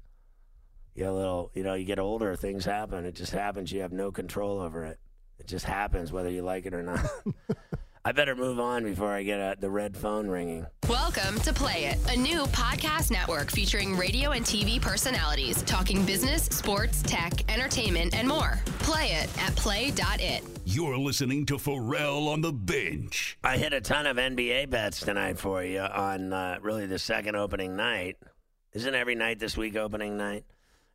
[0.97, 3.05] You get a little, you know, you get older, things happen.
[3.05, 3.71] It just happens.
[3.71, 4.99] You have no control over it.
[5.39, 7.05] It just happens whether you like it or not.
[8.07, 10.65] I better move on before I get uh, the red phone ringing.
[10.89, 16.45] Welcome to Play It, a new podcast network featuring radio and TV personalities talking business,
[16.45, 18.59] sports, tech, entertainment, and more.
[18.79, 20.45] Play it at play.it.
[20.65, 23.37] You're listening to Farrell on the bench.
[23.45, 27.37] I hit a ton of NBA bets tonight for you on uh, really the second
[27.37, 28.17] opening night.
[28.73, 30.47] Isn't every night this week opening night?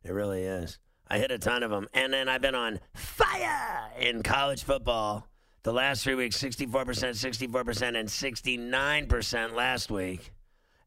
[0.04, 0.78] It really is.
[1.08, 1.88] I hit a ton of them.
[1.92, 5.28] And then I've been on fire in college football
[5.62, 10.32] the last three weeks 64%, 64%, and 69% last week.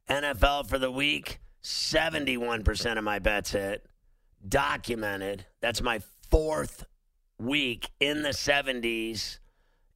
[0.08, 3.86] NFL for the week 71% of my bets hit.
[4.46, 5.46] Documented.
[5.60, 6.00] That's my
[6.30, 6.84] fourth
[7.38, 9.38] week in the 70s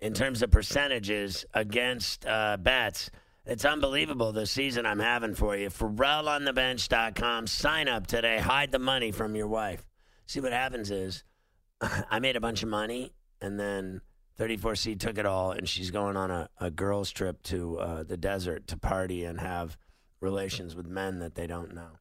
[0.01, 3.11] in terms of percentages against uh, bets.
[3.47, 5.69] It's unbelievable the season I'm having for you.
[5.71, 7.47] FarrellOnTheBench.com.
[7.47, 8.39] Sign up today.
[8.39, 9.87] Hide the money from your wife.
[10.27, 11.25] See what happens is
[11.81, 14.03] I made a bunch of money and then
[14.39, 18.17] 34C took it all and she's going on a, a girls' trip to uh, the
[18.17, 19.77] desert to party and have
[20.21, 21.99] relations with men that they don't know.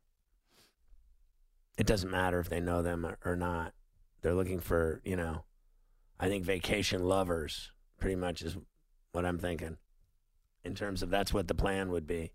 [1.78, 3.73] It doesn't matter if they know them or, or not.
[4.21, 5.45] They're looking for, you know,
[6.19, 8.58] I think vacation lovers pretty much is
[9.13, 9.78] what I'm thinking
[10.63, 12.32] in terms of that's what the plan would be.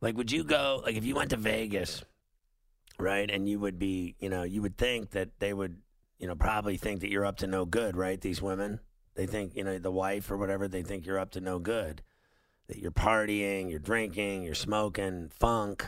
[0.00, 2.04] Like, would you go, like, if you went to Vegas,
[2.98, 5.78] right, and you would be, you know, you would think that they would,
[6.18, 8.20] you know, probably think that you're up to no good, right?
[8.20, 8.80] These women,
[9.14, 12.02] they think, you know, the wife or whatever, they think you're up to no good.
[12.68, 15.86] That you're partying, you're drinking, you're smoking, funk,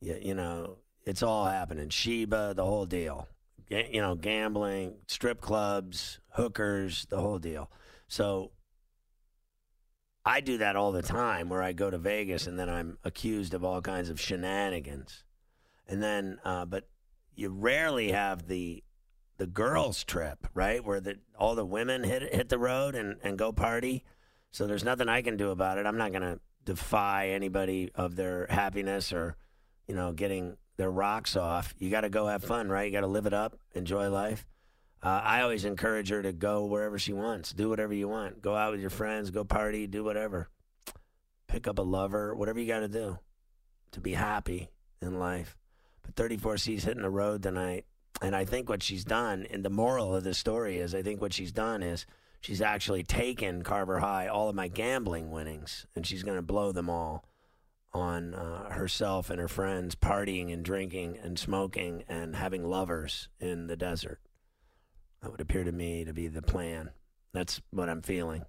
[0.00, 1.88] you, you know, it's all happening.
[1.88, 3.28] Sheba, the whole deal.
[3.68, 7.70] You know, gambling, strip clubs, hookers, the whole deal.
[8.08, 8.52] So
[10.26, 13.54] I do that all the time where I go to Vegas and then I'm accused
[13.54, 15.22] of all kinds of shenanigans.
[15.86, 16.88] And then, uh, but
[17.36, 18.82] you rarely have the
[19.38, 20.84] the girls trip, right?
[20.84, 24.02] Where the all the women hit hit the road and, and go party.
[24.50, 25.86] So there's nothing I can do about it.
[25.86, 29.36] I'm not gonna defy anybody of their happiness or,
[29.86, 31.72] you know, getting their rocks off.
[31.78, 32.86] You got to go have fun, right?
[32.86, 34.44] You got to live it up, enjoy life.
[35.06, 38.56] Uh, I always encourage her to go wherever she wants, do whatever you want, go
[38.56, 40.48] out with your friends, go party, do whatever,
[41.46, 43.16] pick up a lover, whatever you got to do
[43.92, 44.68] to be happy
[45.00, 45.56] in life.
[46.02, 47.84] But 34C's hitting the road tonight,
[48.20, 51.20] and I think what she's done, and the moral of the story is, I think
[51.20, 52.04] what she's done is
[52.40, 56.72] she's actually taken Carver High all of my gambling winnings, and she's going to blow
[56.72, 57.24] them all
[57.92, 63.68] on uh, herself and her friends partying and drinking and smoking and having lovers in
[63.68, 64.18] the desert.
[65.26, 66.90] That would appear to me to be the plan.
[67.32, 68.44] That's what I'm feeling.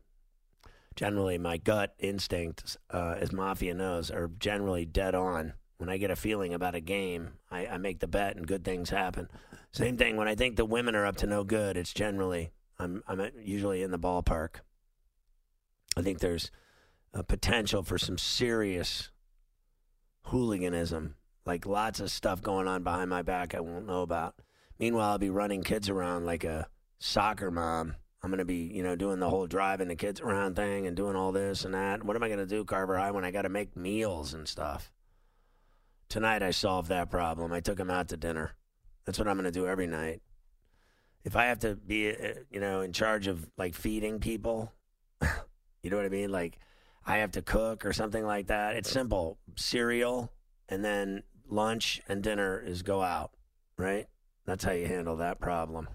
[0.96, 5.54] Generally, my gut instincts, uh, as Mafia knows, are generally dead on.
[5.78, 8.63] When I get a feeling about a game, I, I make the bet and good
[8.63, 9.28] things happen.
[9.72, 11.78] Same thing when I think the women are up to no good.
[11.78, 14.58] It's generally I'm I'm usually in the ballpark.
[15.98, 16.52] I think there's
[17.12, 19.10] a potential for some serious
[20.26, 24.36] hooliganism, like lots of stuff going on behind my back I won't know about.
[24.80, 26.68] Meanwhile, I'll be running kids around like a
[27.00, 27.96] soccer mom.
[28.22, 30.96] I'm going to be, you know, doing the whole driving the kids around thing and
[30.96, 32.04] doing all this and that.
[32.04, 34.48] What am I going to do, Carver High, when I got to make meals and
[34.48, 34.92] stuff?
[36.10, 37.52] Tonight, I solved that problem.
[37.52, 38.56] I took them out to dinner.
[39.06, 40.22] That's what I'm going to do every night.
[41.24, 44.72] If I have to be, uh, you know, in charge of like feeding people,
[45.82, 46.32] you know what I mean?
[46.32, 46.60] Like,
[47.06, 48.76] I have to cook or something like that.
[48.76, 50.32] It's simple cereal,
[50.68, 53.32] and then lunch and dinner is go out,
[53.78, 54.08] right?
[54.47, 55.89] That's how you handle that problem.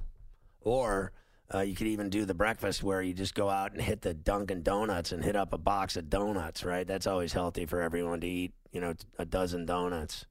[0.60, 1.12] Or
[1.52, 4.14] uh, you could even do the breakfast where you just go out and hit the
[4.14, 6.86] Dunkin' Donuts and hit up a box of donuts, right?
[6.86, 10.26] That's always healthy for everyone to eat, you know, a dozen donuts.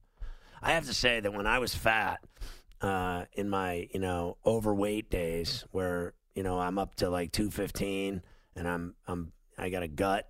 [0.62, 2.20] I have to say that when I was fat,
[2.80, 8.22] uh, in my, you know, overweight days where, you know, I'm up to like 215
[8.56, 10.28] and I'm, I'm, I got a gut,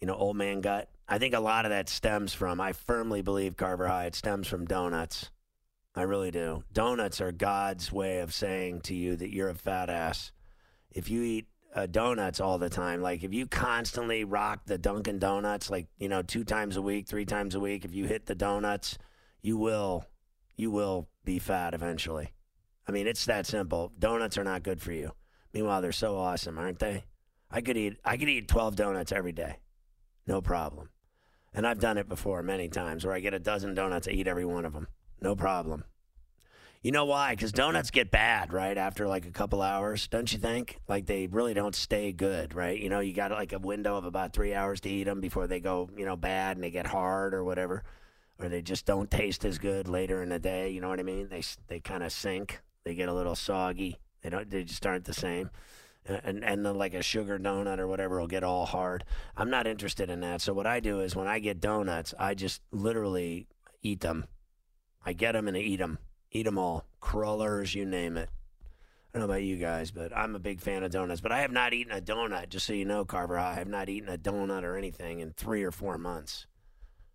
[0.00, 0.90] you know, old man gut.
[1.08, 4.48] I think a lot of that stems from, I firmly believe, Carver High, it stems
[4.48, 5.30] from donuts.
[5.96, 6.62] I really do.
[6.74, 10.30] Donuts are God's way of saying to you that you're a fat ass.
[10.90, 15.18] If you eat uh, donuts all the time, like if you constantly rock the Dunkin'
[15.18, 18.26] Donuts, like you know, two times a week, three times a week, if you hit
[18.26, 18.98] the donuts,
[19.40, 20.04] you will,
[20.54, 22.32] you will be fat eventually.
[22.86, 23.90] I mean, it's that simple.
[23.98, 25.12] Donuts are not good for you.
[25.54, 27.04] Meanwhile, they're so awesome, aren't they?
[27.50, 29.60] I could eat, I could eat twelve donuts every day,
[30.26, 30.90] no problem.
[31.54, 34.28] And I've done it before many times, where I get a dozen donuts, I eat
[34.28, 34.88] every one of them.
[35.20, 35.84] No problem.
[36.86, 37.34] You know why?
[37.34, 38.78] Because donuts get bad, right?
[38.78, 40.78] After like a couple hours, don't you think?
[40.86, 42.78] Like they really don't stay good, right?
[42.78, 45.48] You know, you got like a window of about three hours to eat them before
[45.48, 47.82] they go, you know, bad and they get hard or whatever,
[48.38, 50.70] or they just don't taste as good later in the day.
[50.70, 51.28] You know what I mean?
[51.28, 52.60] They they kind of sink.
[52.84, 53.98] They get a little soggy.
[54.22, 54.48] They don't.
[54.48, 55.50] They just aren't the same.
[56.04, 59.02] And and then like a sugar donut or whatever will get all hard.
[59.36, 60.40] I'm not interested in that.
[60.40, 63.48] So what I do is when I get donuts, I just literally
[63.82, 64.26] eat them.
[65.06, 65.98] I get them and I eat them.
[66.32, 66.84] Eat them all.
[67.00, 68.28] Crullers, you name it.
[69.14, 71.20] I don't know about you guys, but I'm a big fan of donuts.
[71.22, 73.38] But I have not eaten a donut, just so you know, Carver.
[73.38, 76.46] I have not eaten a donut or anything in three or four months.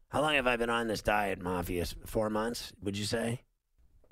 [0.09, 1.85] How long have I been on this diet, Mafia?
[2.05, 3.41] Four months, would you say?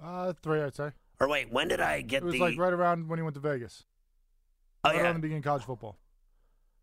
[0.01, 0.91] Uh, three, I'd say.
[1.19, 2.39] Or wait, when did I get It was the?
[2.41, 3.85] like right around when he went to Vegas.
[4.83, 5.03] oh right yeah.
[5.03, 5.97] around the beginning of college football.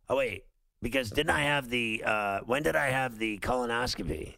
[0.08, 0.44] Oh wait,
[0.82, 2.02] because didn't I have the?
[2.04, 4.34] Uh, when did I have the colonoscopy?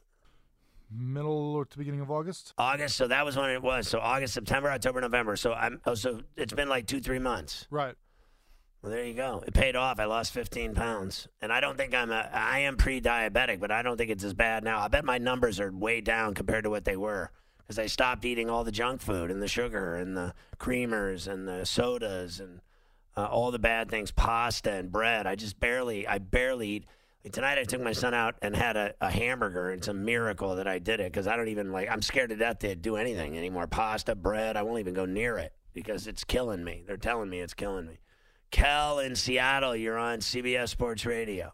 [0.91, 2.55] Middle or to beginning of August.
[2.59, 2.97] August.
[2.97, 3.89] So that was when it was.
[3.89, 5.37] So August, September, October, November.
[5.37, 5.81] So I'm.
[5.85, 7.67] Oh, so it's been like two, three months.
[7.71, 7.95] Right.
[8.83, 9.43] Well, there you go.
[9.45, 9.99] It paid off.
[9.99, 12.29] I lost 15 pounds, and I don't think I'm a.
[12.33, 14.81] I am pre-diabetic, but I don't think it's as bad now.
[14.81, 18.25] I bet my numbers are way down compared to what they were because I stopped
[18.25, 22.61] eating all the junk food and the sugar and the creamers and the sodas and
[23.17, 25.27] uh, all the bad things, pasta and bread.
[25.27, 26.07] I just barely.
[26.07, 26.87] I barely eat.
[27.29, 29.71] Tonight I took my son out and had a, a hamburger.
[29.73, 31.89] It's a miracle that I did it because I don't even like.
[31.91, 33.67] I'm scared to death to do anything anymore.
[33.67, 34.57] Pasta, bread.
[34.57, 36.85] I won't even go near it because it's killing me.
[36.87, 37.99] They're telling me it's killing me.
[38.51, 41.53] Kel in Seattle, you're on CBS Sports Radio.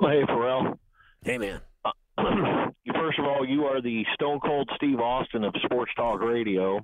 [0.00, 0.78] Hey, Farrell.
[1.24, 1.60] Hey, man.
[2.94, 6.80] First of all, you are the Stone Cold Steve Austin of Sports Talk Radio.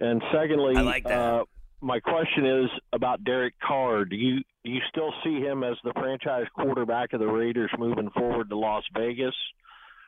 [0.00, 1.18] And secondly, I like that.
[1.18, 1.44] Uh,
[1.80, 4.04] my question is about Derek Carr.
[4.04, 8.10] Do you do you still see him as the franchise quarterback of the Raiders moving
[8.10, 9.34] forward to Las Vegas?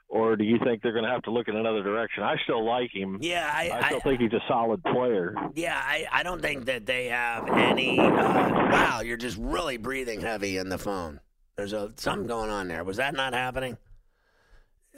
[0.08, 2.22] Or do you think they're going to have to look in another direction?
[2.22, 3.18] I still like him.
[3.20, 5.34] Yeah, I, I still I- think he's a solid player.
[5.54, 7.98] Yeah, I, I don't think that they have any.
[7.98, 11.18] Uh, wow, you're just really breathing heavy in the phone.
[11.56, 12.84] There's a something going on there.
[12.84, 13.76] Was that not happening?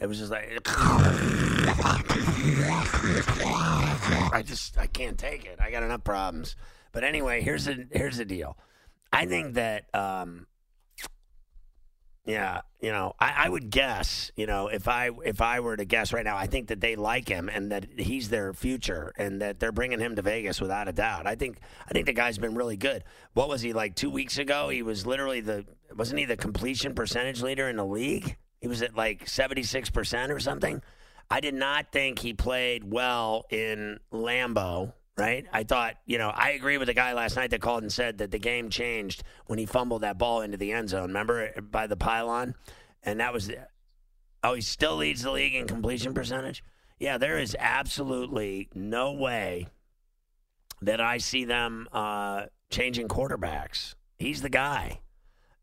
[0.00, 0.60] It was just like
[4.32, 5.58] I just I can't take it.
[5.60, 6.56] I got enough problems.
[6.92, 8.56] But anyway, here's the here's the deal.
[9.12, 10.46] I think that um,
[12.28, 15.86] yeah, you know, I, I would guess, you know, if I if I were to
[15.86, 19.40] guess right now, I think that they like him and that he's their future and
[19.40, 21.26] that they're bringing him to Vegas without a doubt.
[21.26, 23.02] I think I think the guy's been really good.
[23.32, 24.68] What was he like two weeks ago?
[24.68, 25.64] He was literally the
[25.96, 28.36] wasn't he the completion percentage leader in the league?
[28.60, 30.82] He was at like seventy six percent or something.
[31.30, 34.92] I did not think he played well in Lambeau.
[35.16, 35.46] Right?
[35.52, 38.18] I thought, you know, I agree with the guy last night that called and said
[38.18, 41.08] that the game changed when he fumbled that ball into the end zone.
[41.08, 42.54] Remember by the pylon,
[43.02, 43.66] and that was the,
[44.44, 46.62] oh, he still leads the league in completion percentage.
[47.00, 49.66] Yeah, there is absolutely no way
[50.82, 53.96] that I see them uh, changing quarterbacks.
[54.18, 55.00] He's the guy.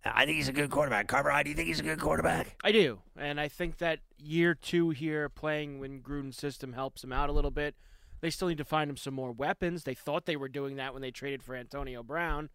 [0.05, 1.07] I think he's a good quarterback.
[1.07, 2.55] Carver, do you think he's a good quarterback?
[2.63, 7.11] I do, and I think that year two here, playing when Gruden's system helps him
[7.11, 7.75] out a little bit.
[8.21, 9.83] They still need to find him some more weapons.
[9.83, 12.49] They thought they were doing that when they traded for Antonio Brown,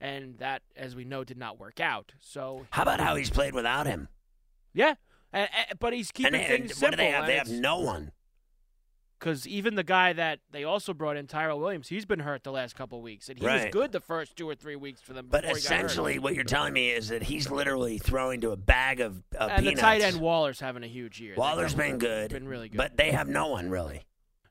[0.00, 2.12] and that, as we know, did not work out.
[2.20, 4.08] So, How about how he's played without him?
[4.72, 4.94] yeah,
[5.32, 6.86] a- a- but he's keeping and, things and simple.
[6.86, 7.26] what do they have?
[7.26, 8.12] They have no one.
[9.18, 12.52] Because even the guy that they also brought in, Tyrell Williams, he's been hurt the
[12.52, 15.26] last couple weeks, and he was good the first two or three weeks for them.
[15.28, 15.84] But before he got hurt.
[15.86, 19.50] essentially, what you're telling me is that he's literally throwing to a bag of, of
[19.50, 19.76] and peanuts.
[19.76, 21.34] the tight end Waller's having a huge year.
[21.36, 22.76] Waller's been good, been really good.
[22.76, 24.04] but they have no one really.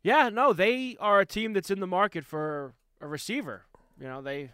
[0.04, 3.64] Yeah, no, they are a team that's in the market for a receiver.
[4.00, 4.52] You know, they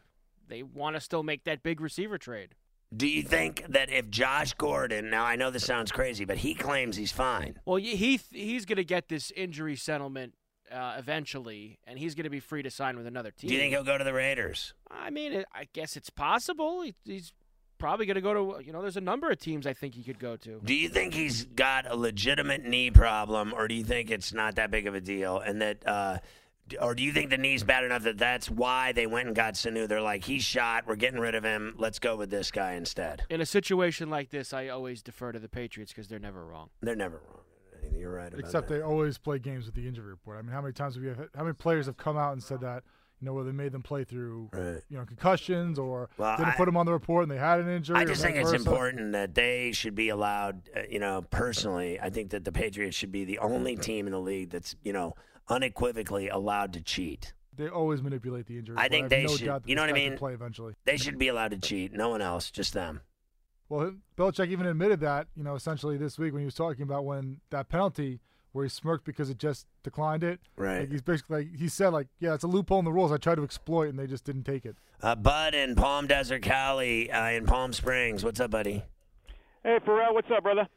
[0.47, 2.55] they want to still make that big receiver trade.
[2.95, 6.53] Do you think that if Josh Gordon, now I know this sounds crazy, but he
[6.53, 7.59] claims he's fine.
[7.65, 10.33] Well, he he's going to get this injury settlement
[10.71, 13.49] uh, eventually, and he's going to be free to sign with another team.
[13.49, 14.73] Do you think he'll go to the Raiders?
[14.89, 16.81] I mean, I guess it's possible.
[16.81, 17.33] He, he's
[17.77, 18.63] probably going to go to.
[18.63, 20.61] You know, there's a number of teams I think he could go to.
[20.63, 24.55] Do you think he's got a legitimate knee problem, or do you think it's not
[24.55, 26.17] that big of a deal, and that, uh,
[26.81, 29.53] or do you think the knee's bad enough that that's why they went and got
[29.55, 29.87] Sanu?
[29.87, 33.23] They're like, he's shot, we're getting rid of him, let's go with this guy instead.
[33.29, 36.69] In a situation like this, I always defer to the Patriots because they're never wrong.
[36.81, 37.39] They're never wrong.
[37.97, 38.75] You're right about Except that.
[38.75, 40.37] they always play games with the injury report.
[40.39, 42.41] I mean, how many times have you Had, how many players have come out and
[42.41, 42.83] said that?
[43.19, 44.81] You know, where they made them play through, Right.
[44.89, 47.59] you know, concussions or Well, didn't I- put them on the report and they had
[47.59, 47.95] an injury.
[47.97, 52.09] I just think it's important that they should be allowed, uh, you know, personally, I
[52.09, 55.13] think that the Patriots should be the only team in the league that's, you know,
[55.49, 57.33] unequivocally allowed to cheat.
[57.55, 58.75] They always manipulate the injury.
[58.79, 60.17] I think have they no should- doubt that you know what I mean?
[60.17, 60.73] Play eventually.
[60.85, 61.93] They should be allowed to cheat.
[61.93, 63.01] No one else, just them.
[63.69, 67.05] Well, Belichick even admitted that, you know, essentially this week when he was talking about
[67.05, 68.19] when that penalty
[68.51, 70.39] where he smirked because it just declined it.
[70.57, 70.81] Right.
[70.81, 73.11] Like he's basically like, he said like, yeah, it's a loophole in the rules.
[73.11, 74.75] I tried to exploit and they just didn't take it.
[75.01, 78.23] Uh, Bud in Palm Desert, Cali, uh, in Palm Springs.
[78.23, 78.83] What's up, buddy?
[79.63, 80.67] Hey, Farrell, what's up, brother?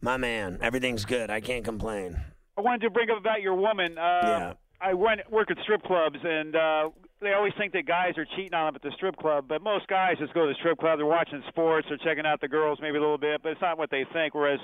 [0.00, 1.30] My man, everything's good.
[1.30, 2.18] I can't complain.
[2.56, 3.98] I wanted to bring up about your woman.
[3.98, 4.52] Uh, Yeah.
[4.78, 6.90] I went work at strip clubs, and uh,
[7.22, 9.46] they always think that guys are cheating on them at the strip club.
[9.48, 10.98] But most guys just go to the strip club.
[10.98, 13.78] They're watching sports, they're checking out the girls maybe a little bit, but it's not
[13.78, 14.34] what they think.
[14.34, 14.60] Whereas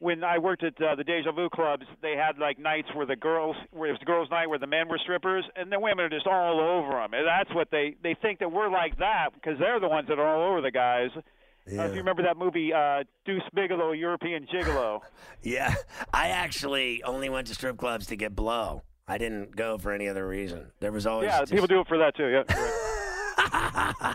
[0.00, 3.16] when I worked at uh, the Deja Vu clubs, they had like nights where the
[3.16, 6.04] girls, where it was the girls' night, where the men were strippers, and the women
[6.04, 7.14] are just all over them.
[7.14, 10.18] And that's what they they think that we're like that because they're the ones that
[10.18, 11.08] are all over the guys.
[11.66, 15.00] Uh, if you remember that movie uh, Deuce Bigalow, European Gigolo.
[15.44, 15.74] Yeah,
[16.12, 18.82] I actually only went to strip clubs to get blow.
[19.08, 20.70] I didn't go for any other reason.
[20.80, 22.28] There was always Yeah, just- people do it for that too.
[22.28, 22.44] Yeah.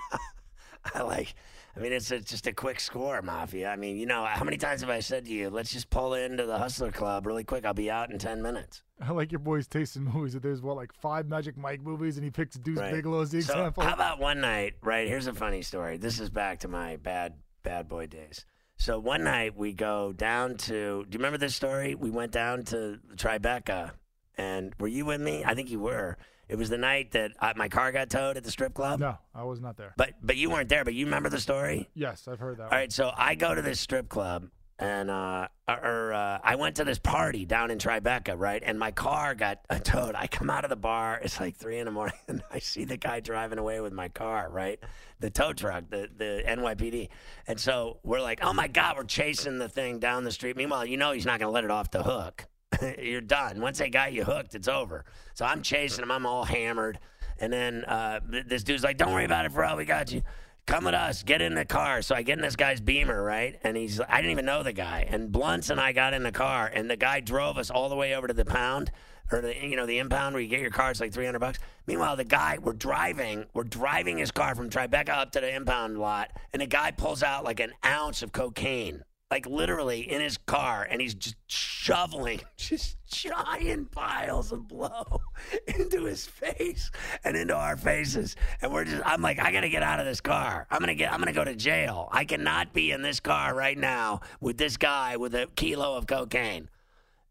[0.95, 1.36] I like.
[1.78, 3.69] I mean, it's a, just a quick score, Mafia.
[3.69, 6.15] I mean, you know, how many times have I said to you, let's just pull
[6.15, 7.65] into the Hustler Club really quick?
[7.65, 8.82] I'll be out in 10 minutes.
[8.99, 10.34] I like your boy's taste in movies.
[10.34, 12.93] That there's what like five Magic Mike movies, and he picks Deuce Right.
[12.93, 13.84] Bigalow as the So, example.
[13.84, 15.07] how about one night, right?
[15.07, 15.97] Here's a funny story.
[15.97, 18.45] This is back to my bad, bad boy days.
[18.78, 21.93] So one night we go down to, do you remember this story?
[21.95, 23.91] We went down to Tribeca,
[24.38, 25.43] and were you with me?
[25.45, 26.17] I think you were.
[26.50, 29.00] It was the night that uh, my car got towed at the strip club.
[29.00, 29.93] no, I was not there.
[29.98, 30.84] But but you weren't there.
[30.86, 31.89] But you remember the story?
[31.93, 32.64] Yes, I've heard that.
[32.64, 32.78] All one.
[32.80, 34.48] right, so I go to this strip club,
[34.80, 38.64] and uh, or uh, I went to this party down in Tribeca, right?
[38.66, 40.16] And my car got uh, towed.
[40.16, 41.20] I come out of the bar.
[41.22, 44.08] It's like three in the morning, and I see the guy driving away with my
[44.08, 44.80] car, right?
[45.20, 47.10] The tow truck, the the NYPD.
[47.48, 50.56] And so we're like, oh my god, we're chasing the thing down the street.
[50.56, 52.45] Meanwhile, you know he's not going to let it off the hook.
[53.01, 53.61] You're done.
[53.61, 55.05] Once they got you hooked, it's over.
[55.34, 56.11] So I'm chasing him.
[56.11, 56.99] I'm all hammered.
[57.39, 59.78] And then uh, this dude's like, "Don't worry about it, Farrell.
[59.78, 60.23] We got you.
[60.65, 61.23] Come with us.
[61.23, 63.59] Get in the car." So I get in this guy's Beamer, right?
[63.63, 65.05] And he's I didn't even know the guy.
[65.07, 67.95] And Blunts and I got in the car, and the guy drove us all the
[67.95, 68.91] way over to the pound
[69.32, 70.89] or the you know the impound where you get your car.
[70.89, 71.59] It's like three hundred bucks.
[71.86, 75.99] Meanwhile, the guy we're driving, we're driving his car from Tribeca up to the impound
[75.99, 80.38] lot, and the guy pulls out like an ounce of cocaine like literally in his
[80.38, 85.21] car and he's just shoveling just giant piles of blow
[85.67, 86.91] into his face
[87.23, 90.21] and into our faces and we're just i'm like i gotta get out of this
[90.21, 93.55] car i'm gonna get i'm gonna go to jail i cannot be in this car
[93.55, 96.69] right now with this guy with a kilo of cocaine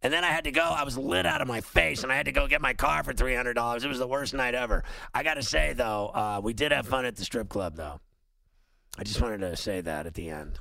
[0.02, 0.62] and then I had to go.
[0.62, 3.02] I was lit out of my face, and I had to go get my car
[3.02, 3.82] for three hundred dollars.
[3.82, 4.84] It was the worst night ever.
[5.12, 7.98] I got to say though, uh, we did have fun at the strip club, though.
[8.98, 10.60] I just wanted to say that at the end.